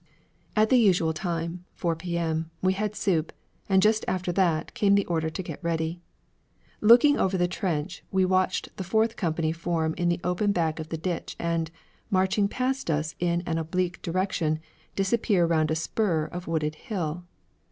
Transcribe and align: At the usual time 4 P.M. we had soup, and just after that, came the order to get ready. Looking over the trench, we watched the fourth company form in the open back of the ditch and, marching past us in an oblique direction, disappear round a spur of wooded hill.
At 0.55 0.69
the 0.71 0.79
usual 0.79 1.13
time 1.13 1.63
4 1.75 1.95
P.M. 1.95 2.49
we 2.59 2.73
had 2.73 2.95
soup, 2.95 3.31
and 3.69 3.83
just 3.83 4.03
after 4.07 4.31
that, 4.31 4.73
came 4.73 4.95
the 4.95 5.05
order 5.05 5.29
to 5.29 5.43
get 5.43 5.63
ready. 5.63 6.01
Looking 6.81 7.19
over 7.19 7.37
the 7.37 7.47
trench, 7.47 8.03
we 8.11 8.25
watched 8.25 8.75
the 8.77 8.83
fourth 8.83 9.15
company 9.15 9.51
form 9.51 9.93
in 9.99 10.09
the 10.09 10.19
open 10.23 10.53
back 10.53 10.79
of 10.79 10.89
the 10.89 10.97
ditch 10.97 11.35
and, 11.37 11.69
marching 12.09 12.47
past 12.47 12.89
us 12.89 13.13
in 13.19 13.43
an 13.45 13.59
oblique 13.59 14.01
direction, 14.01 14.57
disappear 14.95 15.45
round 15.45 15.69
a 15.69 15.75
spur 15.75 16.25
of 16.25 16.47
wooded 16.47 16.73
hill. 16.73 17.25